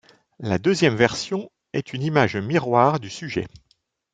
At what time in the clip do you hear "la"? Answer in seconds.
0.39-0.57